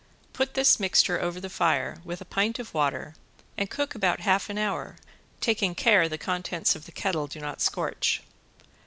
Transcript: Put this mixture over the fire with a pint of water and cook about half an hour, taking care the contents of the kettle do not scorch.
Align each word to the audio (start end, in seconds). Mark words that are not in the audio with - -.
Put 0.33 0.55
this 0.55 0.79
mixture 0.79 1.21
over 1.21 1.39
the 1.39 1.47
fire 1.47 2.01
with 2.03 2.21
a 2.21 2.25
pint 2.25 2.57
of 2.57 2.73
water 2.73 3.13
and 3.55 3.69
cook 3.69 3.93
about 3.93 4.21
half 4.21 4.49
an 4.49 4.57
hour, 4.57 4.95
taking 5.41 5.75
care 5.75 6.09
the 6.09 6.17
contents 6.17 6.75
of 6.75 6.87
the 6.87 6.91
kettle 6.91 7.27
do 7.27 7.39
not 7.39 7.61
scorch. 7.61 8.23